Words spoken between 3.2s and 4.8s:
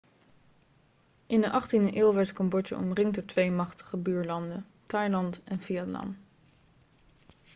twee machtige buurlanden